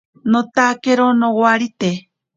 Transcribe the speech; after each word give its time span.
Notakero 0.31 1.07
nowarite. 1.19 1.91